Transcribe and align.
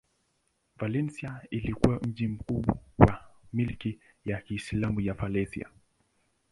Valencia 0.79 1.41
ilikuwa 1.51 1.99
mji 1.99 2.27
mkuu 2.27 2.65
wa 2.97 3.23
milki 3.53 3.99
ya 4.25 4.41
Kiislamu 4.41 5.01
ya 5.01 5.13
Valencia. 5.13 5.69